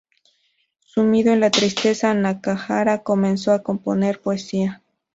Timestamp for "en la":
1.31-1.51